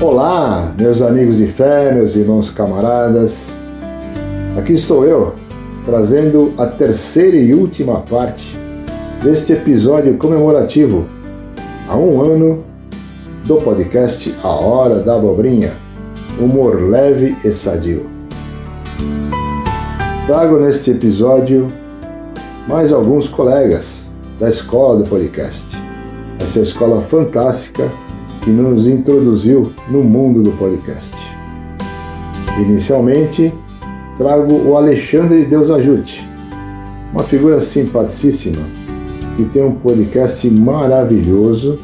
Olá, 0.00 0.72
meus 0.80 1.02
amigos 1.02 1.38
de 1.38 1.48
fé, 1.48 1.92
meus 1.92 2.14
irmãos 2.14 2.50
camaradas. 2.50 3.50
Aqui 4.56 4.74
estou 4.74 5.04
eu, 5.04 5.34
trazendo 5.84 6.54
a 6.56 6.66
terceira 6.66 7.36
e 7.36 7.52
última 7.52 8.02
parte 8.02 8.56
deste 9.24 9.54
episódio 9.54 10.16
comemorativo 10.16 11.04
há 11.88 11.96
um 11.96 12.22
ano 12.22 12.64
do 13.44 13.56
podcast 13.56 14.32
A 14.44 14.48
Hora 14.48 15.00
da 15.00 15.16
Abobrinha, 15.16 15.72
humor 16.38 16.80
leve 16.80 17.36
e 17.44 17.50
sadio. 17.50 18.08
Trago 20.28 20.60
neste 20.60 20.92
episódio 20.92 21.66
mais 22.68 22.92
alguns 22.92 23.26
colegas 23.26 24.08
da 24.38 24.48
escola 24.48 25.02
do 25.02 25.10
podcast. 25.10 25.66
Essa 26.40 26.60
escola 26.60 27.02
fantástica 27.02 27.90
que 28.48 28.52
nos 28.52 28.86
introduziu 28.86 29.70
no 29.90 30.02
mundo 30.02 30.42
do 30.42 30.52
podcast. 30.52 31.14
Inicialmente, 32.58 33.52
trago 34.16 34.54
o 34.66 34.74
Alexandre 34.74 35.44
Deus 35.44 35.68
Ajude, 35.68 36.26
uma 37.12 37.22
figura 37.24 37.60
simpaticíssima 37.60 38.62
que 39.36 39.44
tem 39.44 39.62
um 39.62 39.72
podcast 39.72 40.48
maravilhoso 40.48 41.78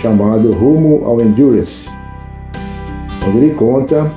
chamado 0.00 0.52
Rumo 0.52 1.04
ao 1.04 1.20
Endurance, 1.20 1.88
onde 3.26 3.38
ele 3.38 3.54
conta 3.54 4.08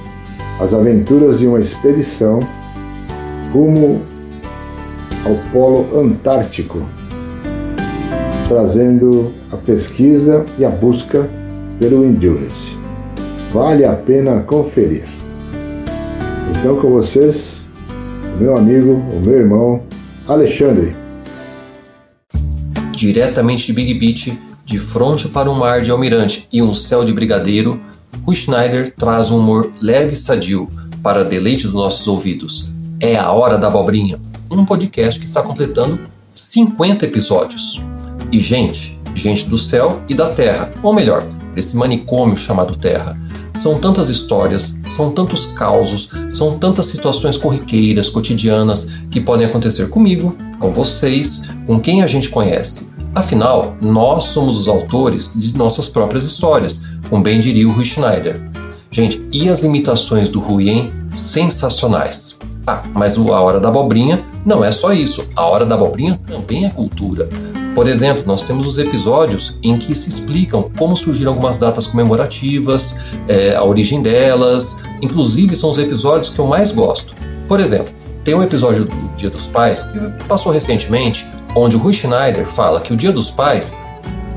as 0.60 0.76
aventuras 0.76 1.40
de 1.40 1.48
uma 1.48 1.60
expedição 1.60 2.40
rumo 3.52 4.04
ao 5.26 5.34
Polo 5.52 6.00
Antártico, 6.00 6.84
trazendo 8.48 9.32
a 9.52 9.58
pesquisa 9.58 10.46
e 10.60 10.64
a 10.64 10.70
busca 10.70 11.28
pelo 11.80 12.06
Endurance. 12.06 12.78
Vale 13.54 13.86
a 13.86 13.94
pena 13.94 14.42
conferir. 14.42 15.06
Então, 16.52 16.80
com 16.82 16.90
vocês, 16.90 17.70
o 18.36 18.38
meu 18.42 18.58
amigo, 18.58 18.94
o 19.14 19.20
meu 19.20 19.40
irmão, 19.40 19.84
Alexandre. 20.28 20.96
Diretamente 22.92 23.68
de 23.68 23.74
Big 23.74 23.94
Beach, 23.94 24.40
de 24.66 24.80
fronte 24.80 25.30
para 25.30 25.50
um 25.50 25.56
mar 25.56 25.82
de 25.82 25.92
almirante 25.92 26.48
e 26.52 26.62
um 26.62 26.74
céu 26.74 27.06
de 27.06 27.14
brigadeiro, 27.14 27.80
o 28.26 28.34
Schneider 28.34 28.94
traz 28.98 29.32
um 29.32 29.38
humor 29.38 29.72
leve 29.82 30.14
e 30.14 30.16
sadio 30.16 30.70
para 31.02 31.24
deleite 31.24 31.64
dos 31.64 31.74
nossos 31.74 32.08
ouvidos. 32.08 32.72
É 33.00 33.16
a 33.16 33.32
Hora 33.32 33.58
da 33.58 33.68
Abobrinha, 33.68 34.20
um 34.50 34.66
podcast 34.66 35.20
que 35.20 35.26
está 35.26 35.42
completando 35.42 36.00
50 36.34 37.06
episódios. 37.06 37.82
E 38.32 38.40
gente, 38.40 39.00
gente 39.14 39.48
do 39.48 39.58
céu 39.58 40.02
e 40.10 40.14
da 40.14 40.30
terra, 40.32 40.72
ou 40.84 40.94
melhor, 40.94 41.26
desse 41.58 41.76
manicômio 41.76 42.38
chamado 42.38 42.78
Terra. 42.78 43.20
São 43.52 43.80
tantas 43.80 44.10
histórias, 44.10 44.78
são 44.88 45.12
tantos 45.12 45.48
causos, 45.48 46.10
são 46.30 46.60
tantas 46.60 46.86
situações 46.86 47.36
corriqueiras, 47.36 48.10
cotidianas 48.10 48.94
que 49.10 49.20
podem 49.20 49.48
acontecer 49.48 49.90
comigo, 49.90 50.38
com 50.60 50.72
vocês, 50.72 51.50
com 51.66 51.80
quem 51.80 52.04
a 52.04 52.08
gente 52.08 52.30
conhece. 52.30 52.92
Afinal, 53.16 53.76
nós 53.82 54.26
somos 54.26 54.56
os 54.56 54.68
autores 54.68 55.32
de 55.36 55.58
nossas 55.58 55.90
próprias 55.90 56.24
histórias, 56.26 56.84
como 57.10 57.24
bem 57.24 57.40
diria 57.40 57.68
o 57.68 57.72
Rui 57.72 57.86
Schneider. 57.86 58.40
Gente, 58.92 59.28
e 59.34 59.50
as 59.50 59.64
imitações 59.64 60.30
do 60.30 60.40
Rui, 60.40 60.70
hein? 60.70 60.94
Sensacionais. 61.12 62.40
Ah, 62.68 62.84
mas 62.94 63.18
a 63.18 63.22
Hora 63.22 63.60
da 63.60 63.70
Abobrinha 63.70 64.24
não 64.46 64.64
é 64.64 64.72
só 64.72 64.94
isso. 64.94 65.28
A 65.36 65.46
Hora 65.46 65.66
da 65.66 65.74
Abobrinha 65.74 66.20
também 66.28 66.66
é 66.66 66.70
cultura. 66.70 67.28
Por 67.78 67.88
exemplo, 67.88 68.24
nós 68.26 68.42
temos 68.42 68.66
os 68.66 68.80
episódios 68.80 69.60
em 69.62 69.78
que 69.78 69.94
se 69.94 70.10
explicam 70.10 70.72
como 70.80 70.98
surgiram 70.98 71.34
algumas 71.34 71.60
datas 71.60 71.86
comemorativas, 71.86 72.98
é, 73.28 73.56
a 73.56 73.64
origem 73.64 74.02
delas, 74.02 74.82
inclusive 75.00 75.56
são 75.56 75.70
os 75.70 75.78
episódios 75.78 76.30
que 76.30 76.40
eu 76.40 76.48
mais 76.48 76.72
gosto. 76.72 77.14
Por 77.48 77.60
exemplo, 77.60 77.94
tem 78.24 78.34
um 78.34 78.42
episódio 78.42 78.86
do 78.86 79.16
Dia 79.16 79.30
dos 79.30 79.48
Pais 79.50 79.84
que 79.84 80.00
passou 80.24 80.52
recentemente, 80.52 81.28
onde 81.56 81.76
o 81.76 81.80
Rui 81.80 81.94
Schneider 81.94 82.48
fala 82.48 82.82
que 82.82 82.94
o 82.94 82.98
Dia 82.98 83.12
dos 83.12 83.30
Pais. 83.30 83.86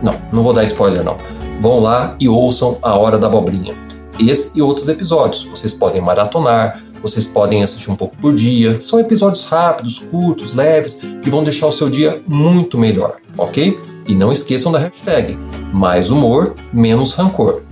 Não, 0.02 0.14
não 0.30 0.42
vou 0.42 0.52
dar 0.52 0.64
spoiler 0.64 1.02
não. 1.02 1.16
Vão 1.62 1.80
lá 1.80 2.16
e 2.20 2.28
ouçam 2.28 2.76
A 2.82 2.98
Hora 2.98 3.16
da 3.16 3.26
Abobrinha. 3.26 3.74
Esse 4.18 4.50
e 4.54 4.60
outros 4.60 4.86
episódios. 4.86 5.44
Vocês 5.44 5.72
podem 5.72 6.02
maratonar, 6.02 6.78
vocês 7.02 7.26
podem 7.26 7.62
assistir 7.62 7.90
um 7.90 7.96
pouco 7.96 8.16
por 8.16 8.34
dia. 8.34 8.80
São 8.80 9.00
episódios 9.00 9.44
rápidos, 9.44 9.98
curtos, 9.98 10.54
leves, 10.54 11.00
que 11.22 11.30
vão 11.30 11.44
deixar 11.44 11.66
o 11.66 11.72
seu 11.72 11.88
dia 11.88 12.22
muito 12.26 12.78
melhor, 12.78 13.16
ok? 13.36 13.78
E 14.06 14.14
não 14.14 14.32
esqueçam 14.32 14.72
da 14.72 14.78
hashtag 14.78 15.38
mais 15.72 16.10
humor, 16.10 16.54
menos 16.72 17.12
rancor. 17.12 17.62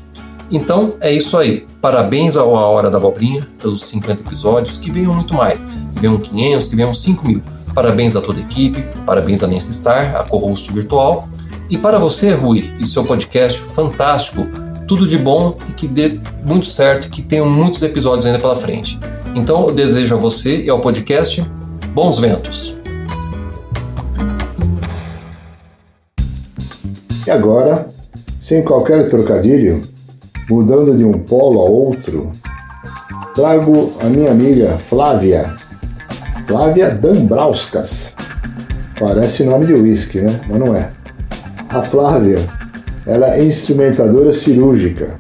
Então 0.51 0.95
é 1.01 1.13
isso 1.13 1.37
aí. 1.37 1.67
Parabéns 1.81 2.37
ao 2.37 2.57
A 2.57 2.67
Hora 2.67 2.91
da 2.91 2.97
Abobrinha 2.97 3.47
pelos 3.61 3.85
50 3.87 4.23
episódios, 4.23 4.79
que 4.79 4.91
venham 4.91 5.15
muito 5.15 5.35
mais. 5.35 5.77
Que 5.95 6.01
venham 6.01 6.17
500, 6.19 6.69
que 6.69 6.77
venham 6.77 6.95
5 6.95 7.27
mil. 7.27 7.43
Parabéns 7.75 8.17
a 8.17 8.21
toda 8.21 8.39
a 8.39 8.43
equipe, 8.43 8.83
parabéns 9.05 9.43
a 9.43 9.47
Nancy 9.47 9.73
Star, 9.75 10.17
a 10.17 10.25
co-host 10.25 10.73
virtual. 10.73 11.29
E 11.71 11.77
para 11.77 11.99
você, 11.99 12.33
Rui, 12.33 12.73
e 12.81 12.87
seu 12.87 13.05
podcast 13.05 13.61
fantástico, 13.61 14.49
tudo 14.87 15.07
de 15.07 15.19
bom 15.19 15.57
e 15.69 15.73
que 15.73 15.87
dê 15.87 16.19
muito 16.45 16.67
certo, 16.67 17.11
que 17.11 17.21
tenham 17.21 17.49
muitos 17.49 17.83
episódios 17.83 18.25
ainda 18.25 18.39
pela 18.39 18.57
frente. 18.57 18.99
Então 19.39 19.69
eu 19.69 19.73
desejo 19.73 20.17
a 20.17 20.19
você 20.19 20.65
e 20.65 20.69
ao 20.69 20.81
podcast 20.81 21.43
bons 21.95 22.19
ventos. 22.19 22.77
E 27.25 27.31
agora, 27.31 27.89
sem 28.41 28.65
qualquer 28.65 29.09
trocadilho, 29.09 29.85
mudando 30.51 30.97
de 30.97 31.05
um 31.05 31.21
polo 31.21 31.61
a 31.61 31.65
outro, 31.65 32.33
trago 33.33 33.93
a 34.01 34.07
minha 34.07 34.33
amiga 34.33 34.77
Flávia, 34.89 35.55
Flávia 36.49 36.91
Dambrauskas. 36.91 38.17
Parece 38.99 39.45
nome 39.45 39.67
de 39.67 39.75
uísque, 39.75 40.21
né? 40.21 40.41
Mas 40.49 40.59
não 40.59 40.75
é. 40.75 40.91
A 41.69 41.81
Flávia, 41.81 42.41
ela 43.07 43.37
é 43.37 43.45
instrumentadora 43.45 44.33
cirúrgica 44.33 45.17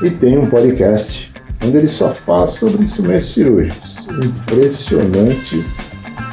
e 0.00 0.10
tem 0.10 0.38
um 0.38 0.46
podcast 0.46 1.31
onde 1.64 1.76
ele 1.76 1.88
só 1.88 2.12
fala 2.12 2.48
sobre 2.48 2.84
instrumentos 2.84 3.26
cirúrgicos. 3.32 3.96
Impressionante 4.08 5.64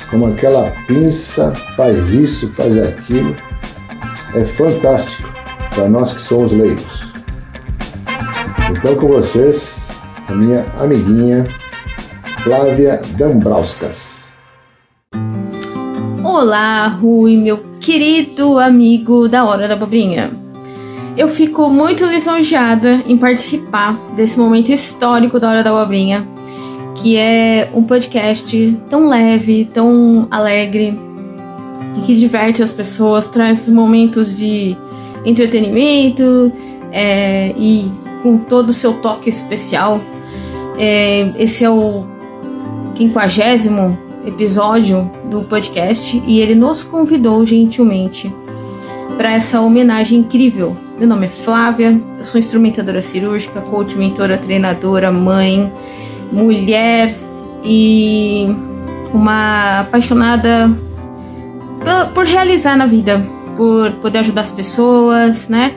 como 0.09 0.27
aquela 0.27 0.71
pinça 0.87 1.53
faz 1.75 2.11
isso, 2.11 2.51
faz 2.53 2.77
aquilo. 2.77 3.35
É 4.33 4.43
fantástico 4.45 5.31
para 5.73 5.87
nós 5.87 6.13
que 6.13 6.21
somos 6.21 6.51
leigos. 6.51 6.99
Então, 8.71 8.95
com 8.95 9.07
vocês, 9.07 9.87
a 10.27 10.33
minha 10.33 10.65
amiguinha 10.79 11.45
Flávia 12.43 13.01
Dambrauskas. 13.17 14.19
Olá, 16.23 16.87
Rui, 16.87 17.37
meu 17.37 17.57
querido 17.79 18.57
amigo 18.59 19.27
da 19.27 19.43
Hora 19.45 19.67
da 19.67 19.75
Babrinha 19.75 20.38
eu 21.19 21.27
fico 21.27 21.69
muito 21.69 22.05
lisonjeada 22.05 23.03
em 23.05 23.17
participar 23.17 23.93
desse 24.15 24.39
momento 24.39 24.71
histórico 24.71 25.37
da 25.37 25.49
Hora 25.49 25.61
da 25.61 25.69
Abobrinha, 25.69 26.25
que 26.95 27.17
é 27.17 27.69
um 27.73 27.83
podcast 27.83 28.77
tão 28.89 29.09
leve, 29.09 29.65
tão 29.65 30.29
alegre, 30.31 30.97
que 32.05 32.15
diverte 32.15 32.63
as 32.63 32.71
pessoas, 32.71 33.27
traz 33.27 33.67
momentos 33.67 34.37
de 34.37 34.77
entretenimento 35.25 36.53
é, 36.89 37.53
e 37.57 37.91
com 38.23 38.37
todo 38.37 38.69
o 38.69 38.73
seu 38.73 38.93
toque 38.93 39.27
especial. 39.27 39.99
É, 40.77 41.33
esse 41.37 41.65
é 41.65 41.69
o 41.69 42.05
quinquagésimo 42.95 43.99
episódio 44.25 45.11
do 45.29 45.41
podcast 45.41 46.23
e 46.25 46.39
ele 46.39 46.55
nos 46.55 46.81
convidou 46.81 47.45
gentilmente 47.45 48.33
para 49.19 49.33
essa 49.33 49.59
homenagem 49.59 50.19
incrível 50.19 50.77
meu 50.99 51.07
nome 51.07 51.27
é 51.27 51.29
Flávia, 51.29 51.97
eu 52.17 52.25
sou 52.25 52.37
instrumentadora 52.37 53.01
cirúrgica, 53.01 53.61
coach, 53.61 53.97
mentora, 53.97 54.37
treinadora, 54.37 55.13
mãe, 55.13 55.71
mulher 56.29 57.15
e 57.63 58.47
uma 59.13 59.79
apaixonada 59.79 60.69
por 62.13 62.25
realizar 62.25 62.75
na 62.75 62.85
vida, 62.85 63.25
por 63.55 63.91
poder 64.01 64.19
ajudar 64.19 64.41
as 64.41 64.51
pessoas, 64.51 65.47
né? 65.47 65.73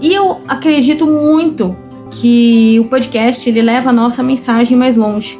E 0.00 0.14
eu 0.14 0.40
acredito 0.48 1.06
muito 1.06 1.76
que 2.10 2.80
o 2.80 2.86
podcast 2.86 3.46
ele 3.46 3.60
leva 3.60 3.90
a 3.90 3.92
nossa 3.92 4.22
mensagem 4.22 4.78
mais 4.78 4.96
longe. 4.96 5.38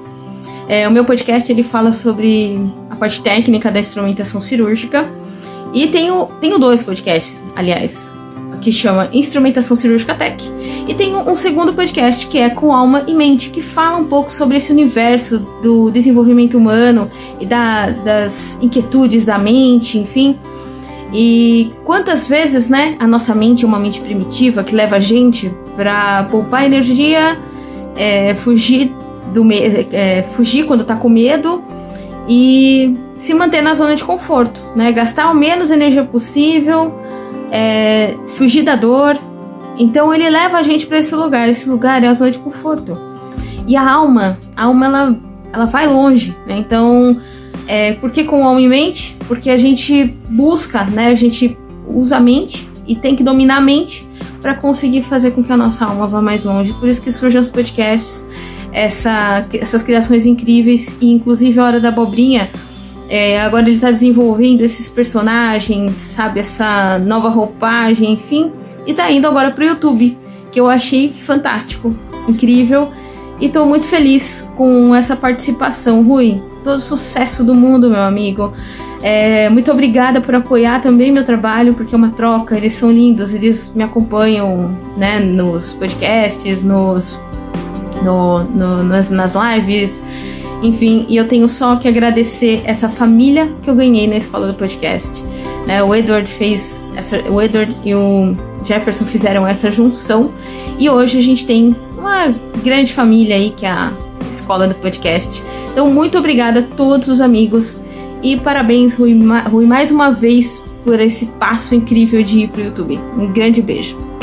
É, 0.69 0.87
o 0.87 0.91
meu 0.91 1.07
podcast 1.07 1.51
ele 1.51 1.63
fala 1.63 1.93
sobre 1.93 2.61
a 2.91 2.97
parte 2.97 3.23
técnica 3.23 3.71
da 3.71 3.81
instrumentação 3.81 4.39
cirúrgica 4.39 5.09
e 5.75 5.89
tenho, 5.89 6.27
tenho 6.41 6.59
dois 6.59 6.83
podcasts, 6.83 7.43
aliás 7.55 8.15
que 8.65 8.73
chama 8.73 9.11
Instrumentação 9.13 9.77
Cirúrgica 9.77 10.15
Tech. 10.15 10.43
E 10.89 10.95
um, 11.13 11.33
um 11.33 11.37
segundo 11.37 11.75
podcast 11.75 12.27
que 12.27 12.39
é 12.39 12.49
Com 12.49 12.73
Alma 12.73 13.05
e 13.07 13.15
Mente, 13.15 13.51
que 13.51 13.61
fala 13.61 13.99
um 13.99 14.05
pouco 14.05 14.33
sobre 14.33 14.57
esse 14.57 14.73
universo 14.73 15.39
do 15.63 15.91
desenvolvimento 15.91 16.57
humano 16.57 17.11
e 17.39 17.45
da, 17.45 17.91
das 17.91 18.59
inquietudes 18.63 19.27
da 19.27 19.39
mente, 19.39 19.99
enfim. 19.99 20.39
E 21.13 21.73
quantas 21.85 22.27
vezes, 22.27 22.69
né, 22.69 22.97
a 22.99 23.07
nossa 23.07 23.35
mente 23.35 23.65
é 23.65 23.69
uma 23.69 23.79
mente 23.79 24.01
primitiva 24.01 24.65
que 24.65 24.75
leva 24.75 24.97
a 24.97 25.01
gente 25.01 25.53
para 25.77 26.25
poupar 26.25 26.65
energia, 26.65 27.39
é, 27.97 28.35
fugir 28.35 28.91
do 29.33 29.47
é, 29.53 30.23
fugir 30.35 30.65
quando 30.65 30.85
tá 30.85 30.97
com 30.97 31.09
medo 31.09 31.63
e 32.29 32.97
se 33.17 33.33
manter 33.35 33.63
na 33.63 33.75
zona 33.75 33.95
de 33.95 34.05
conforto, 34.05 34.61
né? 34.75 34.91
Gastar 34.93 35.31
o 35.31 35.35
menos 35.35 35.71
energia 35.71 36.05
possível, 36.05 36.95
é, 37.51 38.15
fugir 38.37 38.63
da 38.63 38.77
dor. 38.77 39.17
Então 39.79 40.13
ele 40.13 40.29
leva 40.29 40.59
a 40.59 40.63
gente 40.63 40.87
para 40.87 40.99
esse 40.99 41.15
lugar. 41.15 41.49
Esse 41.49 41.69
lugar 41.69 42.03
é 42.03 42.09
a 42.09 42.15
zona 42.15 42.31
de 42.31 42.39
conforto. 42.39 42.93
E 43.67 43.77
a 43.77 43.91
alma, 43.91 44.39
a 44.57 44.65
alma 44.65 44.87
ela, 44.87 45.19
ela 45.53 45.65
vai 45.65 45.87
longe, 45.87 46.37
né? 46.47 46.57
Então 46.59 47.21
é, 47.67 47.93
por 47.93 48.11
que 48.11 48.25
com 48.25 48.45
alma 48.45 48.61
e 48.61 48.69
mente? 48.69 49.17
Porque 49.27 49.51
a 49.51 49.57
gente 49.57 50.15
busca, 50.29 50.85
né? 50.85 51.09
A 51.09 51.15
gente 51.15 51.57
usa 51.87 52.17
a 52.17 52.21
mente 52.21 52.69
e 52.87 52.95
tem 52.95 53.17
que 53.17 53.23
dominar 53.23 53.59
a 53.59 53.61
mente 53.61 54.07
para 54.41 54.55
conseguir 54.55 55.03
fazer 55.03 55.31
com 55.31 55.43
que 55.43 55.53
a 55.53 55.57
nossa 55.57 55.87
alma 55.87 56.07
vá 56.07 56.21
mais 56.21 56.45
longe. 56.45 56.73
Por 56.75 56.89
isso 56.89 57.01
que 57.01 57.11
surgem 57.11 57.41
os 57.41 57.49
podcasts, 57.49 58.27
essa, 58.73 59.47
essas 59.53 59.83
criações 59.83 60.27
incríveis 60.27 60.97
e 61.01 61.11
inclusive 61.11 61.59
a 61.59 61.65
Hora 61.65 61.81
da 61.81 61.89
Abobrinha. 61.89 62.51
É, 63.09 63.41
agora 63.41 63.67
ele 63.67 63.77
está 63.77 63.91
desenvolvendo 63.91 64.63
esses 64.63 64.89
personagens, 64.89 65.95
sabe, 65.95 66.41
essa 66.41 66.99
nova 66.99 67.29
roupagem, 67.29 68.13
enfim, 68.13 68.51
e 68.87 68.93
está 68.93 69.11
indo 69.11 69.27
agora 69.27 69.51
para 69.51 69.65
o 69.65 69.67
YouTube, 69.67 70.17
que 70.51 70.59
eu 70.59 70.69
achei 70.69 71.13
fantástico, 71.13 71.95
incrível, 72.27 72.91
e 73.41 73.47
estou 73.47 73.67
muito 73.67 73.87
feliz 73.87 74.49
com 74.57 74.95
essa 74.95 75.17
participação, 75.17 76.03
Rui. 76.03 76.43
Todo 76.63 76.81
sucesso 76.81 77.45
do 77.45 77.55
mundo, 77.55 77.91
meu 77.91 78.01
amigo. 78.01 78.55
É, 79.03 79.51
muito 79.51 79.71
obrigada 79.71 80.19
por 80.19 80.35
apoiar 80.35 80.81
também 80.81 81.13
meu 81.13 81.25
trabalho, 81.25 81.75
porque 81.75 81.95
é 81.95 81.99
uma 81.99 82.11
troca, 82.11 82.57
eles 82.57 82.73
são 82.73 82.91
lindos, 82.91 83.35
eles 83.35 83.71
me 83.75 83.83
acompanham 83.83 84.75
né, 84.97 85.21
nos 85.21 85.75
podcasts, 85.75 86.65
nos, 86.65 87.19
no, 88.03 88.45
no, 88.45 88.83
nas, 88.83 89.11
nas 89.11 89.35
lives, 89.35 90.03
enfim, 90.65 91.05
e 91.11 91.17
eu 91.17 91.29
tenho 91.29 91.47
só 91.47 91.77
que 91.77 91.87
agradecer 91.87 92.63
essa 92.65 92.89
família 92.89 93.53
que 93.63 93.69
eu 93.69 93.75
ganhei 93.75 94.07
na 94.07 94.17
escola 94.17 94.47
do 94.47 94.55
podcast. 94.55 95.23
Né, 95.67 95.83
o 95.83 95.95
Edward 95.95 96.31
fez 96.31 96.83
essa, 96.97 97.19
o 97.31 97.41
Edward 97.41 97.75
e 97.85 97.95
o 97.95 98.35
Jefferson 98.65 99.05
fizeram 99.05 99.47
essa 99.47 99.71
junção 99.71 100.33
e 100.79 100.89
hoje 100.91 101.19
a 101.19 101.23
gente 101.23 101.47
tem 101.47 101.77
uma 101.97 102.35
grande 102.63 102.93
família 102.93 103.37
aí 103.37 103.51
que 103.51 103.67
é 103.67 103.71
a 103.71 103.93
escola 104.31 104.67
do 104.67 104.75
podcast. 104.75 105.43
Então, 105.71 105.91
muito 105.91 106.17
obrigada 106.19 106.61
a 106.61 106.63
todos 106.63 107.09
os 107.09 107.21
amigos 107.21 107.79
e 108.23 108.37
parabéns, 108.37 108.95
Rui, 108.95 109.19
Rui 109.51 109.67
mais 109.67 109.91
uma 109.91 110.11
vez 110.11 110.65
por 110.83 110.99
esse 110.99 111.27
passo 111.27 111.75
incrível 111.75 112.23
de 112.23 112.41
ir 112.41 112.49
para 112.49 112.63
o 112.63 112.65
YouTube. 112.65 113.01
Um 113.19 113.33
grande 113.33 113.61
beijo. 113.61 114.14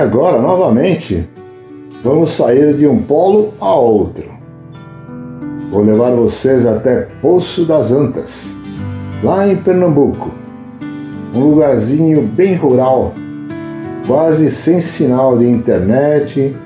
Agora, 0.00 0.40
novamente, 0.40 1.28
vamos 2.02 2.32
sair 2.32 2.74
de 2.74 2.86
um 2.86 3.02
polo 3.02 3.54
a 3.60 3.74
outro. 3.74 4.24
Vou 5.70 5.82
levar 5.82 6.10
vocês 6.10 6.66
até 6.66 7.08
Poço 7.22 7.64
das 7.64 7.92
Antas, 7.92 8.52
lá 9.22 9.46
em 9.46 9.56
Pernambuco, 9.56 10.30
um 11.34 11.40
lugarzinho 11.40 12.22
bem 12.22 12.54
rural 12.54 13.12
quase 14.06 14.50
sem 14.50 14.80
sinal 14.80 15.38
de 15.38 15.48
internet, 15.48 16.56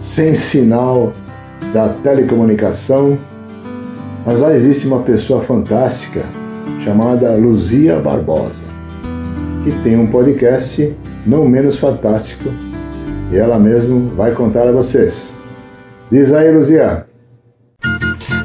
sem 0.00 0.34
sinal 0.34 1.12
da 1.72 1.90
telecomunicação. 1.90 3.16
Mas 4.26 4.40
lá 4.40 4.52
existe 4.52 4.88
uma 4.88 5.00
pessoa 5.00 5.44
fantástica 5.44 6.24
chamada 6.84 7.34
Luzia 7.36 8.00
Barbosa, 8.00 8.64
que 9.62 9.70
tem 9.84 9.96
um 9.96 10.08
podcast 10.08 10.92
não 11.26 11.46
menos 11.46 11.78
fantástico 11.78 12.50
e 13.30 13.36
ela 13.36 13.58
mesmo 13.58 14.10
vai 14.10 14.32
contar 14.32 14.68
a 14.68 14.72
vocês. 14.72 15.32
Diz 16.10 16.32
aí, 16.32 16.50
Luzia. 16.50 17.06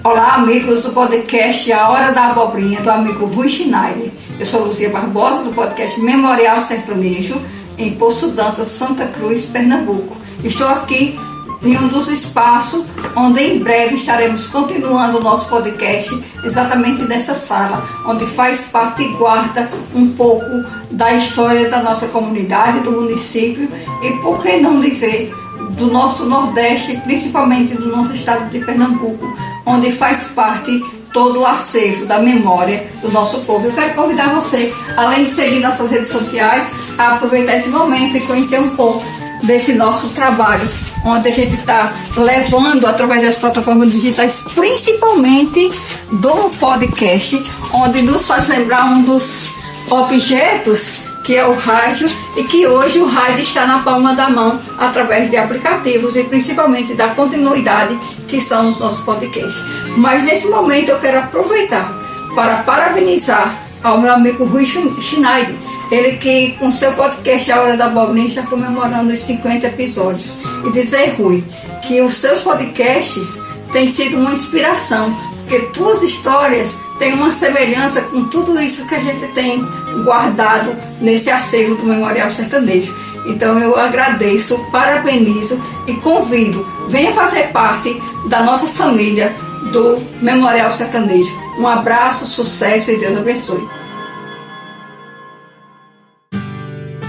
Olá, 0.03 0.35
amigos 0.35 0.83
do 0.83 0.91
podcast 0.91 1.71
A 1.73 1.89
Hora 1.89 2.13
da 2.13 2.29
Abobrinha, 2.29 2.79
do 2.81 2.89
amigo 2.89 3.25
Rui 3.25 3.49
Schneider. 3.49 4.09
Eu 4.39 4.45
sou 4.45 4.63
Luzia 4.63 4.89
Barbosa, 4.89 5.43
do 5.43 5.49
podcast 5.49 5.99
Memorial 5.99 6.59
Sertanejo 6.61 7.41
em 7.77 7.93
Poço 7.95 8.31
Dantas, 8.31 8.67
Santa 8.67 9.07
Cruz, 9.07 9.45
Pernambuco. 9.45 10.15
Estou 10.43 10.67
aqui 10.67 11.19
em 11.61 11.77
um 11.77 11.87
dos 11.87 12.07
espaços 12.07 12.85
onde 13.15 13.41
em 13.41 13.59
breve 13.59 13.95
estaremos 13.95 14.47
continuando 14.47 15.17
o 15.17 15.21
nosso 15.21 15.47
podcast 15.47 16.23
exatamente 16.43 17.01
nessa 17.03 17.33
sala, 17.33 17.87
onde 18.05 18.25
faz 18.25 18.65
parte 18.65 19.03
e 19.03 19.13
guarda 19.13 19.69
um 19.93 20.09
pouco 20.09 20.45
da 20.91 21.13
história 21.13 21.69
da 21.69 21.81
nossa 21.81 22.07
comunidade, 22.07 22.79
do 22.79 22.91
município 22.91 23.69
e 24.03 24.11
por 24.21 24.41
que 24.41 24.57
não 24.57 24.79
dizer 24.79 25.33
do 25.71 25.87
nosso 25.87 26.25
Nordeste, 26.25 26.97
principalmente 27.03 27.73
do 27.75 27.87
nosso 27.87 28.13
estado 28.13 28.49
de 28.49 28.59
Pernambuco, 28.59 29.37
onde 29.65 29.91
faz 29.91 30.25
parte 30.25 30.83
todo 31.13 31.39
o 31.39 31.45
acervo 31.45 32.05
da 32.05 32.19
memória 32.19 32.87
do 33.01 33.11
nosso 33.11 33.39
povo. 33.39 33.67
Eu 33.67 33.73
quero 33.73 33.93
convidar 33.93 34.33
você, 34.33 34.73
além 34.95 35.25
de 35.25 35.31
seguir 35.31 35.59
nossas 35.59 35.89
redes 35.89 36.09
sociais, 36.09 36.71
a 36.97 37.15
aproveitar 37.15 37.55
esse 37.55 37.69
momento 37.69 38.17
e 38.17 38.21
conhecer 38.21 38.59
um 38.59 38.75
pouco 38.75 39.03
desse 39.43 39.73
nosso 39.73 40.09
trabalho, 40.09 40.67
onde 41.05 41.29
a 41.29 41.31
gente 41.31 41.55
está 41.55 41.93
levando 42.15 42.85
através 42.85 43.23
das 43.23 43.35
plataformas 43.35 43.91
digitais, 43.91 44.43
principalmente 44.53 45.71
do 46.11 46.49
podcast, 46.59 47.41
onde 47.73 48.01
nos 48.01 48.27
faz 48.27 48.47
lembrar 48.47 48.85
um 48.85 49.03
dos 49.03 49.45
objetos 49.89 51.07
que 51.27 51.35
é 51.35 51.45
o 51.45 51.53
rádio, 51.53 52.09
e 52.37 52.43
que 52.45 52.65
hoje 52.65 52.99
o 52.99 53.05
rádio 53.05 53.41
está 53.41 53.67
na 53.67 53.79
palma 53.79 54.15
da 54.15 54.29
mão 54.29 54.57
através 54.77 55.29
de 55.29 55.35
aplicativos 55.35 56.15
e 56.15 56.23
principalmente 56.23 56.93
da 56.93 57.09
continuidade 57.09 57.99
que 58.29 58.39
são 58.39 58.69
os 58.69 58.79
nossos 58.79 59.03
podcasts. 59.03 59.61
Mas 59.97 60.23
nesse 60.23 60.47
momento 60.47 60.87
eu 60.87 60.97
quero 60.97 61.19
aproveitar 61.19 61.91
para 62.33 62.63
parabenizar 62.63 63.57
ao 63.83 63.99
meu 63.99 64.13
amigo 64.13 64.45
Rui 64.45 64.65
Schneider, 64.65 65.53
ele 65.91 66.17
que 66.17 66.51
com 66.59 66.71
seu 66.71 66.91
podcast 66.93 67.51
A 67.51 67.61
Hora 67.61 67.77
da 67.77 67.85
Abobrinha 67.85 68.27
está 68.27 68.43
comemorando 68.43 69.11
os 69.11 69.19
50 69.19 69.67
episódios. 69.67 70.35
E 70.65 70.71
dizer, 70.71 71.15
Rui, 71.17 71.43
que 71.83 72.01
os 72.01 72.15
seus 72.15 72.41
podcasts 72.41 73.39
têm 73.71 73.87
sido 73.87 74.17
uma 74.17 74.31
inspiração, 74.31 75.15
porque 75.41 75.59
tuas 75.67 76.03
histórias 76.03 76.77
têm 76.99 77.13
uma 77.13 77.31
semelhança 77.31 78.01
com 78.01 78.25
tudo 78.25 78.59
isso 78.59 78.87
que 78.87 78.95
a 78.95 78.99
gente 78.99 79.25
tem 79.33 79.65
guardado 80.03 80.75
nesse 80.99 81.29
acervo 81.29 81.75
do 81.75 81.85
Memorial 81.85 82.29
Sertanejo. 82.29 82.93
Então 83.25 83.59
eu 83.59 83.77
agradeço, 83.77 84.57
parabenizo 84.71 85.61
e 85.85 85.93
convido, 85.95 86.65
venha 86.89 87.13
fazer 87.13 87.51
parte 87.51 88.01
da 88.27 88.43
nossa 88.43 88.67
família 88.67 89.33
do 89.71 90.01
Memorial 90.21 90.71
Sertanejo. 90.71 91.31
Um 91.59 91.67
abraço, 91.67 92.25
sucesso 92.25 92.91
e 92.91 92.97
Deus 92.97 93.17
abençoe. 93.17 93.76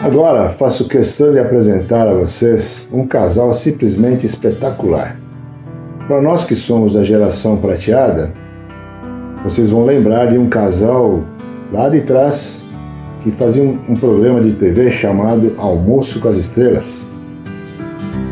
Agora 0.09 0.49
faço 0.49 0.89
questão 0.89 1.33
de 1.33 1.39
apresentar 1.39 2.09
a 2.09 2.15
vocês 2.15 2.89
um 2.91 3.07
casal 3.07 3.55
simplesmente 3.55 4.25
espetacular. 4.25 5.21
Para 6.07 6.23
nós 6.23 6.45
que 6.45 6.57
somos 6.57 6.95
da 6.95 7.05
geração 7.05 7.59
prateada, 7.59 8.33
vocês 9.45 9.69
vão 9.69 9.85
lembrar 9.85 10.31
de 10.31 10.39
um 10.39 10.49
casal 10.49 11.23
lá 11.71 11.91
de 11.91 12.01
trás 12.01 12.65
que 13.23 13.31
fazia 13.33 13.63
um, 13.63 13.79
um 13.87 13.95
programa 13.95 14.41
de 14.41 14.53
TV 14.53 14.91
chamado 14.91 15.55
Almoço 15.59 16.21
com 16.21 16.29
as 16.29 16.39
Estrelas. 16.39 17.03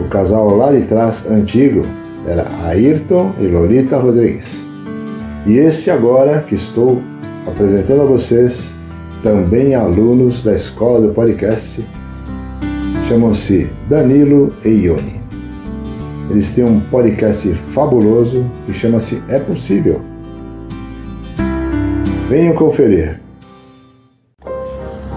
O 0.01 0.09
casal 0.09 0.57
lá 0.57 0.73
de 0.73 0.81
trás, 0.87 1.27
antigo, 1.31 1.83
era 2.27 2.47
Ayrton 2.65 3.33
e 3.39 3.47
Lolita 3.49 3.99
Rodrigues. 3.99 4.67
E 5.45 5.59
esse 5.59 5.91
agora 5.91 6.41
que 6.41 6.55
estou 6.55 7.03
apresentando 7.47 8.01
a 8.01 8.07
vocês, 8.07 8.75
também 9.27 9.75
alunos 9.75 10.41
da 10.41 10.55
escola 10.55 11.01
do 11.01 11.13
podcast, 11.13 11.85
chamam-se 13.09 13.69
Danilo 13.89 14.53
e 14.65 14.69
Ione. 14.69 15.21
Eles 16.31 16.53
têm 16.53 16.65
um 16.65 16.79
podcast 16.79 17.53
fabuloso 17.75 18.49
que 18.65 18.73
chama-se 18.73 19.21
É 19.27 19.41
Possível. 19.41 20.01
Venham 22.29 22.55
conferir. 22.55 23.21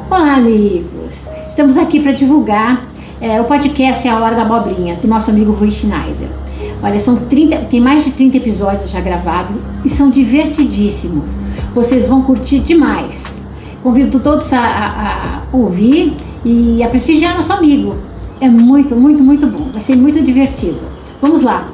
Olá, 0.09 0.37
amigos! 0.37 1.13
Estamos 1.47 1.77
aqui 1.77 1.99
para 1.99 2.11
divulgar 2.11 2.89
é, 3.21 3.39
o 3.39 3.43
podcast 3.43 4.07
É 4.07 4.09
a 4.09 4.19
Hora 4.19 4.35
da 4.35 4.41
Abobrinha, 4.41 4.95
do 4.95 5.07
nosso 5.07 5.29
amigo 5.29 5.51
Rui 5.51 5.69
Schneider. 5.69 6.29
Olha, 6.81 6.99
são 6.99 7.15
30, 7.15 7.57
tem 7.65 7.79
mais 7.79 8.03
de 8.03 8.09
30 8.09 8.37
episódios 8.37 8.89
já 8.89 9.01
gravados 9.01 9.55
e 9.85 9.89
são 9.89 10.09
divertidíssimos. 10.09 11.29
Vocês 11.75 12.07
vão 12.07 12.23
curtir 12.23 12.57
demais. 12.57 13.38
Convido 13.83 14.19
todos 14.19 14.51
a, 14.51 14.59
a, 14.59 15.37
a 15.37 15.55
ouvir 15.55 16.15
e 16.43 16.83
a 16.83 16.87
prestigiar 16.89 17.35
nosso 17.35 17.53
amigo. 17.53 17.95
É 18.41 18.47
muito, 18.47 18.95
muito, 18.95 19.23
muito 19.23 19.47
bom. 19.47 19.69
Vai 19.71 19.81
ser 19.81 19.95
muito 19.95 20.21
divertido. 20.21 20.79
Vamos 21.21 21.41
lá. 21.41 21.69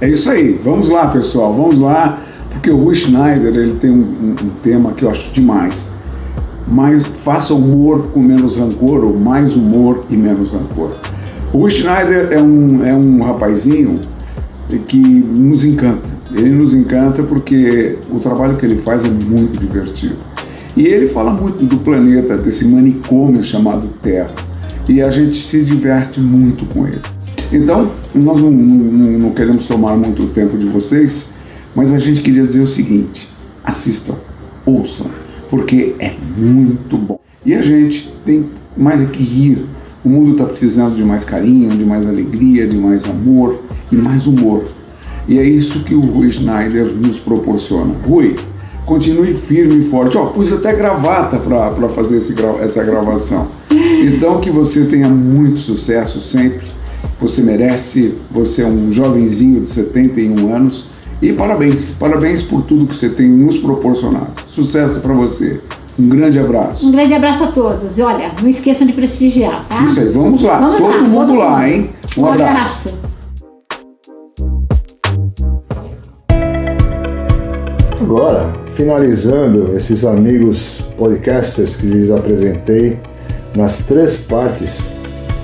É 0.00 0.08
isso 0.08 0.30
aí. 0.30 0.60
Vamos 0.64 0.88
lá, 0.88 1.06
pessoal. 1.08 1.52
Vamos 1.52 1.78
lá 1.78 2.18
Porque 2.50 2.70
o 2.70 2.76
Rui 2.76 2.94
Schneider 2.94 3.54
ele 3.54 3.74
tem 3.74 3.90
um, 3.90 3.94
um, 3.94 4.30
um 4.30 4.50
tema 4.62 4.92
que 4.92 5.04
eu 5.04 5.10
acho 5.10 5.30
demais. 5.32 5.90
Mais, 6.66 7.06
faça 7.06 7.54
humor 7.54 8.08
com 8.12 8.20
menos 8.20 8.56
rancor 8.56 9.04
ou 9.04 9.18
mais 9.18 9.56
humor 9.56 10.04
e 10.10 10.16
menos 10.16 10.50
rancor. 10.50 10.94
O 11.52 11.58
Rui 11.58 11.70
Schneider 11.70 12.28
é 12.32 12.42
um, 12.42 12.84
é 12.84 12.94
um 12.94 13.22
rapazinho 13.22 14.00
que 14.86 14.98
nos 14.98 15.64
encanta. 15.64 16.08
Ele 16.30 16.50
nos 16.50 16.74
encanta 16.74 17.22
porque 17.22 17.96
o 18.10 18.18
trabalho 18.18 18.56
que 18.56 18.66
ele 18.66 18.76
faz 18.76 19.04
é 19.04 19.08
muito 19.08 19.58
divertido. 19.58 20.27
E 20.78 20.86
ele 20.86 21.08
fala 21.08 21.32
muito 21.32 21.64
do 21.64 21.78
planeta, 21.78 22.38
desse 22.38 22.64
manicômio 22.64 23.42
chamado 23.42 23.88
Terra. 24.00 24.30
E 24.88 25.02
a 25.02 25.10
gente 25.10 25.36
se 25.36 25.64
diverte 25.64 26.20
muito 26.20 26.64
com 26.66 26.86
ele. 26.86 27.00
Então, 27.50 27.90
nós 28.14 28.40
não, 28.40 28.52
não, 28.52 29.18
não 29.18 29.30
queremos 29.32 29.66
tomar 29.66 29.96
muito 29.96 30.28
tempo 30.28 30.56
de 30.56 30.66
vocês, 30.66 31.30
mas 31.74 31.92
a 31.92 31.98
gente 31.98 32.22
queria 32.22 32.44
dizer 32.44 32.60
o 32.60 32.66
seguinte: 32.66 33.28
assistam, 33.64 34.14
ouçam, 34.64 35.08
porque 35.50 35.96
é 35.98 36.14
muito 36.36 36.96
bom. 36.96 37.18
E 37.44 37.54
a 37.54 37.60
gente 37.60 38.14
tem 38.24 38.46
mais 38.76 39.10
que 39.10 39.20
rir. 39.20 39.66
O 40.04 40.08
mundo 40.08 40.30
está 40.30 40.44
precisando 40.44 40.94
de 40.94 41.02
mais 41.02 41.24
carinho, 41.24 41.70
de 41.70 41.84
mais 41.84 42.08
alegria, 42.08 42.68
de 42.68 42.76
mais 42.76 43.04
amor 43.04 43.64
e 43.90 43.96
mais 43.96 44.28
humor. 44.28 44.64
E 45.26 45.40
é 45.40 45.42
isso 45.42 45.80
que 45.80 45.96
o 45.96 46.00
Rui 46.02 46.30
Schneider 46.30 46.86
nos 46.86 47.18
proporciona. 47.18 47.96
Rui, 48.06 48.36
continue 48.88 49.34
firme 49.34 49.80
e 49.80 49.82
forte. 49.82 50.16
Ó, 50.16 50.26
pus 50.26 50.50
até 50.50 50.72
gravata 50.72 51.38
para 51.38 51.88
fazer 51.90 52.16
esse, 52.16 52.34
essa 52.60 52.82
gravação. 52.82 53.46
Então 53.70 54.40
que 54.40 54.50
você 54.50 54.86
tenha 54.86 55.08
muito 55.08 55.60
sucesso 55.60 56.20
sempre. 56.22 56.66
Você 57.20 57.42
merece, 57.42 58.14
você 58.30 58.62
é 58.62 58.66
um 58.66 58.90
jovenzinho 58.90 59.60
de 59.60 59.68
71 59.68 60.54
anos 60.54 60.86
e 61.20 61.32
parabéns, 61.32 61.94
parabéns 61.98 62.42
por 62.42 62.62
tudo 62.62 62.86
que 62.86 62.96
você 62.96 63.10
tem 63.10 63.28
nos 63.28 63.58
proporcionado. 63.58 64.32
Sucesso 64.46 65.00
para 65.00 65.12
você. 65.12 65.60
Um 65.98 66.08
grande 66.08 66.38
abraço. 66.38 66.86
Um 66.86 66.92
grande 66.92 67.12
abraço 67.12 67.44
a 67.44 67.48
todos. 67.48 67.98
E 67.98 68.02
olha, 68.02 68.32
não 68.40 68.48
esqueçam 68.48 68.86
de 68.86 68.92
prestigiar, 68.94 69.66
tá? 69.68 69.82
Isso 69.84 70.00
aí, 70.00 70.08
vamos 70.08 70.42
lá. 70.42 70.58
Vamos 70.58 70.78
todo 70.78 70.90
lá, 70.90 70.98
mundo 71.02 71.26
todo 71.26 71.34
lá, 71.38 71.50
mundo. 71.58 71.66
hein? 71.66 71.90
Um, 72.16 72.20
um 72.22 72.26
abraço. 72.26 72.88
abraço. 72.88 72.98
Agora, 78.00 78.54
finalizando 78.78 79.76
esses 79.76 80.04
amigos 80.04 80.84
podcasters 80.96 81.74
que 81.74 81.84
lhes 81.84 82.12
apresentei 82.12 82.96
nas 83.52 83.78
três 83.78 84.16
partes 84.16 84.92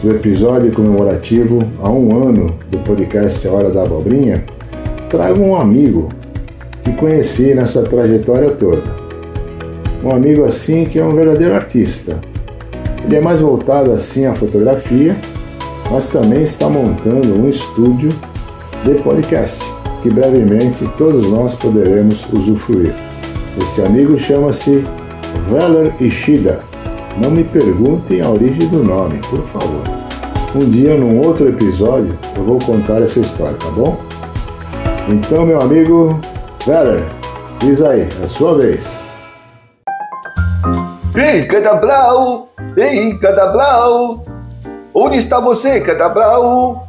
do 0.04 0.12
episódio 0.12 0.70
comemorativo 0.70 1.58
a 1.82 1.90
um 1.90 2.28
ano 2.28 2.56
do 2.70 2.78
podcast 2.78 3.44
Hora 3.48 3.70
da 3.70 3.82
Abobrinha, 3.82 4.44
trago 5.10 5.42
um 5.42 5.56
amigo 5.56 6.10
que 6.84 6.92
conheci 6.92 7.52
nessa 7.56 7.82
trajetória 7.82 8.50
toda. 8.50 8.84
Um 10.04 10.12
amigo 10.12 10.44
assim 10.44 10.84
que 10.84 11.00
é 11.00 11.04
um 11.04 11.16
verdadeiro 11.16 11.56
artista. 11.56 12.20
Ele 13.04 13.16
é 13.16 13.20
mais 13.20 13.40
voltado 13.40 13.90
assim 13.90 14.26
à 14.26 14.34
fotografia, 14.34 15.16
mas 15.90 16.06
também 16.06 16.44
está 16.44 16.68
montando 16.68 17.34
um 17.34 17.48
estúdio 17.48 18.10
de 18.84 18.94
podcast 19.02 19.60
que 20.04 20.08
brevemente 20.08 20.88
todos 20.96 21.26
nós 21.26 21.56
poderemos 21.56 22.24
usufruir. 22.32 23.03
Esse 23.56 23.82
amigo 23.82 24.18
chama-se 24.18 24.84
Veller 25.48 25.94
Ishida. 26.00 26.64
Não 27.22 27.30
me 27.30 27.44
perguntem 27.44 28.20
a 28.20 28.28
origem 28.28 28.66
do 28.68 28.82
nome, 28.82 29.20
por 29.30 29.42
favor. 29.44 29.82
Um 30.54 30.70
dia, 30.70 30.96
num 30.96 31.20
outro 31.20 31.48
episódio, 31.48 32.18
eu 32.36 32.44
vou 32.44 32.58
contar 32.58 33.02
essa 33.02 33.20
história, 33.20 33.56
tá 33.56 33.70
bom? 33.70 33.96
Então, 35.08 35.44
meu 35.46 35.60
amigo 35.60 36.18
Veller, 36.66 37.04
diz 37.58 37.82
aí, 37.82 38.08
é 38.20 38.24
a 38.24 38.28
sua 38.28 38.56
vez. 38.56 38.84
Ei, 41.14 41.44
Cadablau! 41.46 42.48
Ei, 42.76 43.16
Cadablau! 43.18 44.24
Onde 44.92 45.18
está 45.18 45.38
você, 45.38 45.80
Cadablau? 45.80 46.86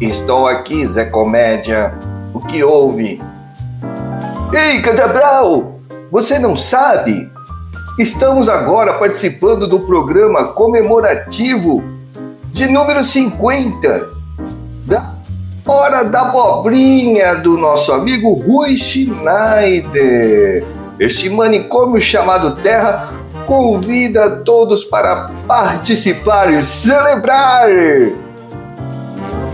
Estou 0.00 0.48
aqui, 0.48 0.86
Zé 0.86 1.04
Comédia. 1.04 1.94
O 2.34 2.40
que 2.40 2.62
houve? 2.64 3.20
Ei, 4.56 4.80
Cadabral! 4.80 5.80
Você 6.10 6.38
não 6.38 6.56
sabe? 6.56 7.30
Estamos 7.98 8.48
agora 8.48 8.94
participando 8.94 9.68
do 9.68 9.80
programa 9.80 10.44
comemorativo 10.44 11.84
de 12.54 12.66
número 12.66 13.04
50 13.04 14.08
da 14.86 15.12
Hora 15.66 16.04
da 16.04 16.22
Abobrinha 16.22 17.34
do 17.34 17.58
nosso 17.58 17.92
amigo 17.92 18.32
Rui 18.32 18.78
Schneider. 18.78 20.64
Este 20.98 21.28
manicômio 21.28 22.00
chamado 22.00 22.56
Terra 22.62 23.12
convida 23.44 24.36
todos 24.42 24.84
para 24.84 25.32
participar 25.46 26.50
e 26.50 26.62
celebrar 26.62 27.68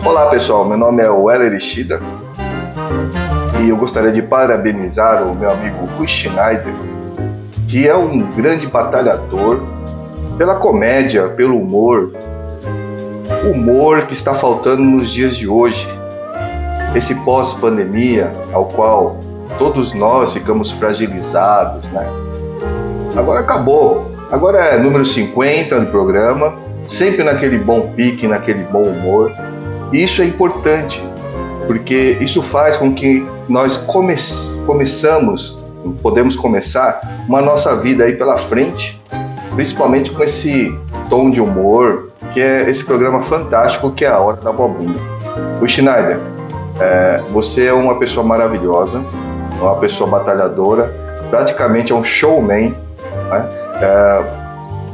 Olá 0.05 0.27
pessoal, 0.27 0.65
meu 0.65 0.79
nome 0.79 1.03
é 1.03 1.11
Weller 1.11 1.55
Ishida 1.55 2.01
e 3.63 3.69
eu 3.69 3.77
gostaria 3.77 4.11
de 4.11 4.21
parabenizar 4.21 5.23
o 5.23 5.35
meu 5.37 5.49
amigo 5.49 5.87
Rui 5.97 6.09
Schneider, 6.09 6.75
que 7.69 7.87
é 7.87 7.97
um 7.97 8.29
grande 8.33 8.67
batalhador 8.67 9.63
pela 10.37 10.57
comédia, 10.57 11.29
pelo 11.29 11.57
humor, 11.57 12.13
humor 13.45 14.07
que 14.07 14.15
está 14.15 14.35
faltando 14.35 14.83
nos 14.83 15.13
dias 15.13 15.37
de 15.37 15.47
hoje. 15.47 15.89
Esse 16.93 17.15
pós-pandemia 17.15 18.33
ao 18.53 18.67
qual 18.67 19.21
todos 19.59 19.95
nós 19.95 20.33
ficamos 20.33 20.73
fragilizados, 20.73 21.85
né? 21.93 22.07
Agora 23.15 23.41
acabou. 23.41 24.11
Agora 24.31 24.59
é 24.59 24.79
número 24.79 25.07
50 25.07 25.79
do 25.79 25.87
programa, 25.87 26.55
sempre 26.85 27.23
naquele 27.23 27.59
bom 27.59 27.93
pique, 27.95 28.27
naquele 28.27 28.65
bom 28.65 28.83
humor. 28.83 29.33
E 29.93 30.03
isso 30.03 30.21
é 30.21 30.25
importante, 30.25 31.03
porque 31.69 32.17
isso 32.21 32.43
faz 32.43 32.77
com 32.77 32.93
que 32.93 33.25
nós 33.49 33.77
come 33.77 34.15
começamos, 34.67 35.59
podemos 36.03 36.37
começar 36.37 37.01
uma 37.29 37.41
nossa 37.41 37.75
vida 37.77 38.05
aí 38.05 38.15
pela 38.15 38.39
frente, 38.39 39.01
principalmente 39.55 40.11
com 40.11 40.23
esse 40.23 40.77
tom 41.09 41.31
de 41.31 41.41
humor, 41.41 42.11
que 42.33 42.41
é 42.41 42.71
esse 42.71 42.85
programa 42.85 43.23
fantástico 43.23 43.91
que 43.91 44.05
é 44.05 44.09
a 44.09 44.19
Hora 44.19 44.37
da 44.37 44.51
Abobrinha. 44.51 44.95
O 45.61 45.69
Schneider, 45.69 46.21
é, 46.81 47.23
você 47.31 47.67
é 47.67 47.73
uma 47.73 47.99
pessoa 47.99 48.25
maravilhosa, 48.25 49.03
uma 49.61 49.77
pessoa 49.77 50.09
batalhadora, 50.09 50.95
praticamente 51.31 51.93
é 51.93 51.95
um 51.95 52.05
showman, 52.05 52.75
né? 53.29 53.49
É, 53.81 54.25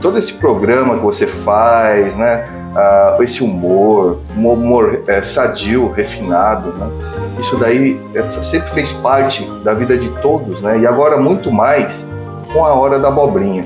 todo 0.00 0.18
esse 0.18 0.34
programa 0.34 0.96
que 0.96 1.02
você 1.02 1.26
faz, 1.26 2.14
né? 2.16 2.57
Uh, 2.74 3.22
esse 3.22 3.42
humor, 3.42 4.20
um 4.36 4.48
humor 4.48 5.02
é, 5.06 5.22
sadio, 5.22 5.90
refinado, 5.90 6.68
né? 6.76 6.88
Isso 7.38 7.56
daí 7.56 8.00
é, 8.14 8.42
sempre 8.42 8.70
fez 8.70 8.92
parte 8.92 9.44
da 9.62 9.72
vida 9.72 9.96
de 9.96 10.08
todos, 10.20 10.60
né? 10.60 10.78
E 10.78 10.86
agora 10.86 11.16
muito 11.16 11.52
mais 11.52 12.06
com 12.52 12.64
a 12.64 12.72
hora 12.72 12.98
da 12.98 13.08
abobrinha, 13.08 13.64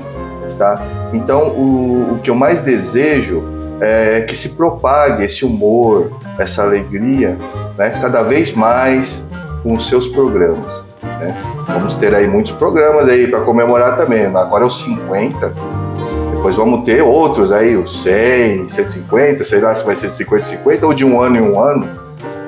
tá? 0.57 0.81
Então 1.13 1.49
o, 1.49 2.13
o 2.13 2.19
que 2.19 2.29
eu 2.29 2.35
mais 2.35 2.61
desejo 2.61 3.43
é 3.81 4.21
que 4.21 4.35
se 4.35 4.49
propague 4.49 5.23
esse 5.23 5.43
humor, 5.43 6.11
essa 6.37 6.63
alegria, 6.63 7.37
né? 7.77 7.89
Cada 8.01 8.21
vez 8.23 8.53
mais 8.53 9.27
com 9.63 9.73
os 9.73 9.87
seus 9.87 10.07
programas. 10.07 10.83
Né? 11.01 11.37
Vamos 11.67 11.95
ter 11.95 12.13
aí 12.13 12.27
muitos 12.27 12.51
programas 12.51 13.07
aí 13.07 13.27
para 13.27 13.41
comemorar 13.41 13.95
também. 13.95 14.25
Agora 14.25 14.63
é 14.63 14.67
os 14.67 14.81
50, 14.81 15.53
depois 16.43 16.57
vamos 16.57 16.83
ter 16.83 17.01
outros 17.01 17.53
aí, 17.53 17.77
os 17.77 18.03
100, 18.03 18.67
150, 18.67 19.45
sei 19.45 19.61
lá 19.61 19.73
se 19.73 19.81
vai 19.85 19.95
ser 19.95 20.09
de 20.09 20.15
50 20.15 20.43
50 20.43 20.85
ou 20.85 20.93
de 20.93 21.05
um 21.05 21.21
ano 21.21 21.37
em 21.37 21.41
um 21.41 21.57
ano. 21.57 21.87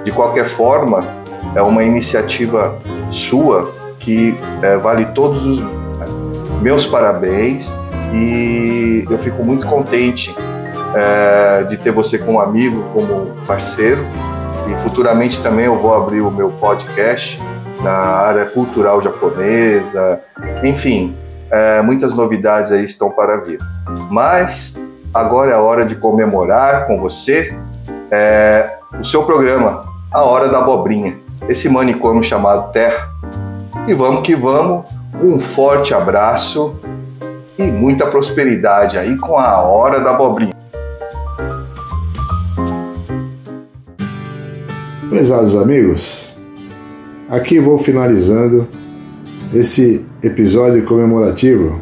De 0.03 0.11
qualquer 0.11 0.47
forma, 0.47 1.07
é 1.55 1.61
uma 1.61 1.81
iniciativa 1.81 2.77
sua 3.09 3.71
que 3.97 4.37
é, 4.61 4.75
vale 4.75 5.05
todos 5.05 5.45
os 5.45 5.63
meus 6.61 6.85
parabéns 6.85 7.73
e 8.13 9.05
eu 9.09 9.17
fico 9.17 9.41
muito 9.45 9.65
contente 9.65 10.35
é, 10.93 11.63
de 11.63 11.77
ter 11.77 11.91
você 11.91 12.17
como 12.17 12.41
amigo, 12.41 12.83
como 12.93 13.31
parceiro 13.47 14.05
e 14.67 14.73
futuramente 14.83 15.41
também 15.41 15.67
eu 15.67 15.79
vou 15.79 15.93
abrir 15.93 16.19
o 16.19 16.29
meu 16.29 16.49
podcast 16.49 17.41
na 17.81 17.93
área 17.93 18.45
cultural 18.45 19.01
japonesa, 19.01 20.19
enfim, 20.65 21.15
é, 21.55 21.81
muitas 21.81 22.13
novidades 22.13 22.69
aí 22.73 22.83
estão 22.83 23.09
para 23.09 23.37
vir. 23.37 23.59
Mas 24.11 24.75
agora 25.13 25.51
é 25.51 25.53
a 25.55 25.61
hora 25.61 25.85
de 25.85 25.95
comemorar 25.95 26.85
com 26.85 26.99
você 26.99 27.57
é, 28.11 28.77
o 28.99 29.05
seu 29.05 29.23
programa, 29.23 29.85
A 30.11 30.21
Hora 30.21 30.49
da 30.49 30.59
Abobrinha, 30.59 31.17
esse 31.47 31.69
manicômio 31.69 32.25
chamado 32.25 32.73
Terra. 32.73 33.09
E 33.87 33.93
vamos 33.93 34.21
que 34.23 34.35
vamos, 34.35 34.83
um 35.23 35.39
forte 35.39 35.93
abraço 35.93 36.75
e 37.57 37.63
muita 37.63 38.05
prosperidade 38.05 38.97
aí 38.97 39.15
com 39.15 39.39
a 39.39 39.61
Hora 39.61 40.01
da 40.01 40.11
Abobrinha. 40.11 40.53
Prezados 45.09 45.55
amigos, 45.55 46.33
aqui 47.29 47.61
vou 47.61 47.77
finalizando 47.77 48.67
esse 49.55 50.05
episódio 50.21 50.83
comemorativo 50.83 51.79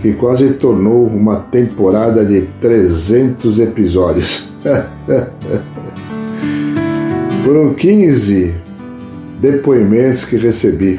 que 0.00 0.14
quase 0.14 0.54
tornou 0.54 1.06
uma 1.06 1.36
temporada 1.36 2.24
de 2.24 2.40
300 2.58 3.58
episódios. 3.58 4.48
Foram 7.44 7.74
15 7.74 8.54
depoimentos 9.42 10.24
que 10.24 10.38
recebi, 10.38 10.98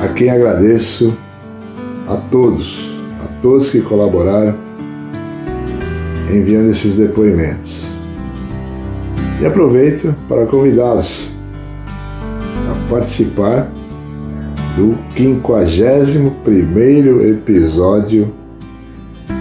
a 0.00 0.06
quem 0.08 0.30
agradeço 0.30 1.12
a 2.06 2.16
todos, 2.16 2.92
a 3.24 3.28
todos 3.42 3.70
que 3.70 3.80
colaboraram 3.80 4.56
enviando 6.32 6.70
esses 6.70 6.96
depoimentos. 6.96 7.88
E 9.40 9.46
aproveito 9.46 10.14
para 10.28 10.46
convidá-los 10.46 11.28
a 12.70 12.74
participar 12.88 13.68
do 14.78 14.96
51 15.16 17.20
episódio 17.20 18.32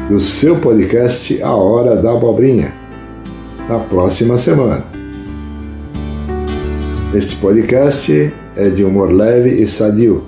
do 0.09 0.19
seu 0.19 0.55
podcast 0.55 1.43
A 1.43 1.53
Hora 1.53 1.95
da 1.95 2.13
Abobrinha, 2.13 2.73
na 3.69 3.77
próxima 3.77 4.35
semana. 4.35 4.83
Este 7.13 7.35
podcast 7.35 8.33
é 8.55 8.69
de 8.69 8.83
humor 8.83 9.11
leve 9.11 9.61
e 9.61 9.67
sadio, 9.67 10.23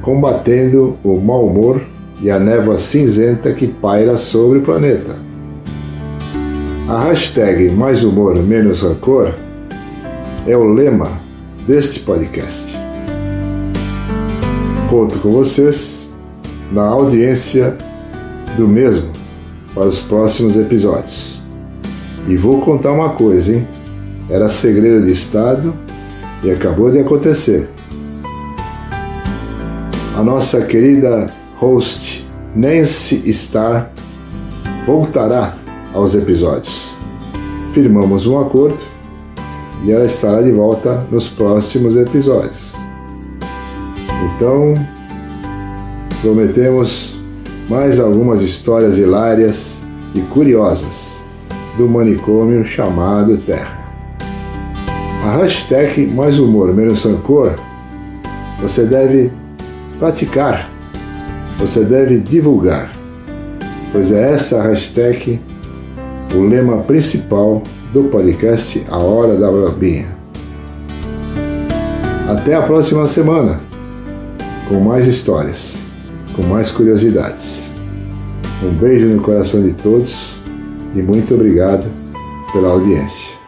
combatendo 0.00 0.96
o 1.02 1.18
mau 1.18 1.48
humor 1.48 1.82
e 2.22 2.30
a 2.30 2.38
névoa 2.38 2.78
cinzenta 2.78 3.52
que 3.52 3.66
paira 3.66 4.16
sobre 4.16 4.58
o 4.58 4.62
planeta. 4.62 5.16
A 6.88 7.00
hashtag 7.00 7.68
Mais 7.70 8.04
Humor 8.04 8.40
Menos 8.44 8.82
Rancor 8.82 9.34
é 10.46 10.56
o 10.56 10.72
lema 10.72 11.10
deste 11.66 11.98
podcast. 11.98 12.79
Conto 14.90 15.20
com 15.20 15.30
vocês 15.30 16.04
na 16.72 16.82
audiência 16.82 17.78
do 18.56 18.66
mesmo 18.66 19.06
para 19.72 19.84
os 19.84 20.00
próximos 20.00 20.56
episódios. 20.56 21.40
E 22.26 22.36
vou 22.36 22.60
contar 22.60 22.90
uma 22.90 23.10
coisa, 23.10 23.54
hein? 23.54 23.68
Era 24.28 24.48
segredo 24.48 25.06
de 25.06 25.12
Estado 25.12 25.72
e 26.42 26.50
acabou 26.50 26.90
de 26.90 26.98
acontecer. 26.98 27.70
A 30.16 30.24
nossa 30.24 30.62
querida 30.62 31.32
host 31.54 32.26
Nancy 32.56 33.22
Starr 33.30 33.88
voltará 34.84 35.54
aos 35.94 36.16
episódios. 36.16 36.90
Firmamos 37.72 38.26
um 38.26 38.40
acordo 38.40 38.80
e 39.84 39.92
ela 39.92 40.04
estará 40.04 40.42
de 40.42 40.50
volta 40.50 41.06
nos 41.12 41.28
próximos 41.28 41.94
episódios. 41.94 42.69
Então, 44.24 44.74
prometemos 46.20 47.18
mais 47.68 47.98
algumas 47.98 48.42
histórias 48.42 48.98
hilárias 48.98 49.80
e 50.14 50.20
curiosas 50.22 51.18
do 51.76 51.88
manicômio 51.88 52.64
chamado 52.64 53.38
Terra. 53.38 53.78
A 55.24 55.36
hashtag 55.36 56.06
mais 56.06 56.38
humor 56.38 56.74
menos 56.74 57.04
rancor 57.04 57.54
você 58.60 58.84
deve 58.84 59.30
praticar, 59.98 60.68
você 61.58 61.84
deve 61.84 62.18
divulgar, 62.18 62.92
pois 63.92 64.12
é 64.12 64.32
essa 64.32 64.62
hashtag 64.62 65.40
o 66.34 66.40
lema 66.46 66.78
principal 66.78 67.62
do 67.92 68.04
podcast 68.04 68.84
A 68.88 68.98
Hora 68.98 69.36
da 69.36 69.50
Brabinha. 69.50 70.08
Até 72.28 72.54
a 72.54 72.62
próxima 72.62 73.06
semana 73.06 73.69
com 74.70 74.78
mais 74.78 75.08
histórias, 75.08 75.78
com 76.36 76.42
mais 76.42 76.70
curiosidades. 76.70 77.68
Um 78.62 78.70
beijo 78.70 79.08
no 79.08 79.20
coração 79.20 79.60
de 79.60 79.74
todos 79.74 80.36
e 80.94 81.02
muito 81.02 81.34
obrigado 81.34 81.90
pela 82.52 82.68
audiência. 82.68 83.39